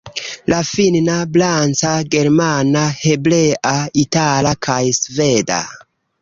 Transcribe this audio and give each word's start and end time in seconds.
la 0.51 0.59
finna, 0.67 1.17
franca, 1.35 1.91
germana, 2.15 2.87
hebrea, 3.03 3.75
itala 4.07 4.55
kaj 4.69 4.81
sveda. 5.03 5.61